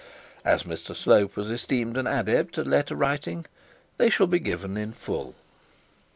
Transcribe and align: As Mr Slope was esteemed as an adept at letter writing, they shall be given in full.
As 0.43 0.63
Mr 0.63 0.95
Slope 0.95 1.35
was 1.35 1.47
esteemed 1.51 1.95
as 1.95 1.99
an 1.99 2.07
adept 2.07 2.57
at 2.57 2.65
letter 2.65 2.95
writing, 2.95 3.45
they 3.97 4.09
shall 4.09 4.25
be 4.25 4.39
given 4.39 4.75
in 4.75 4.93
full. 4.93 5.35